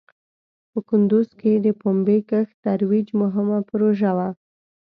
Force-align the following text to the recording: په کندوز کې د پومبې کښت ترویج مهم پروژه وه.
په 0.71 0.79
کندوز 0.87 1.29
کې 1.39 1.51
د 1.65 1.67
پومبې 1.81 2.17
کښت 2.29 2.55
ترویج 2.63 3.07
مهم 3.21 3.47
پروژه 3.69 4.11
وه. 4.17 4.29